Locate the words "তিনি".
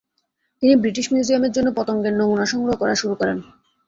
0.63-0.73